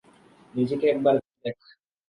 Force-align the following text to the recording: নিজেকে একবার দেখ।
নিজেকে 0.53 0.85
একবার 0.87 1.15
দেখ। 1.43 1.57